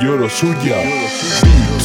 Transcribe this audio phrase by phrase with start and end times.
[0.00, 0.76] Lloro suya.
[1.42, 1.83] Beats.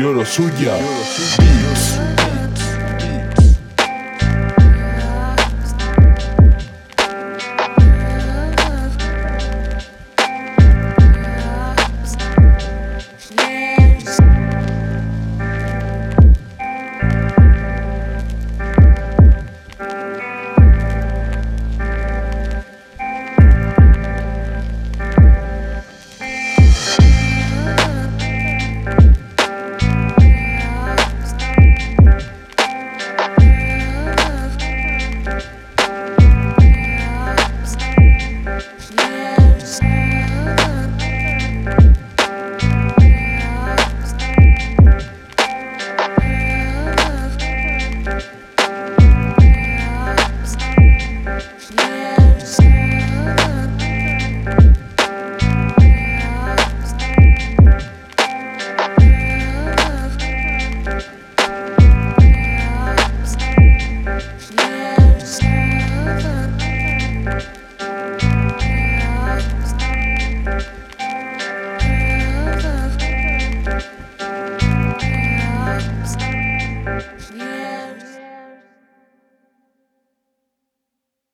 [0.00, 0.78] Lloro suya.
[1.36, 2.19] Beats.